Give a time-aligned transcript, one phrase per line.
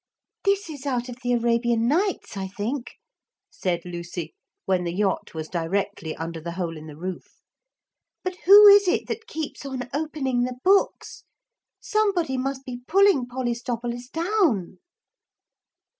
[0.45, 2.93] 'This is out of the Arabian Nights, I think,'
[3.51, 4.33] said Lucy,
[4.65, 7.39] when the yacht was directly under the hole in the roof.
[8.23, 11.23] 'But who is it that keeps on opening the books?
[11.79, 14.79] Somebody must be pulling Polistopolis down.'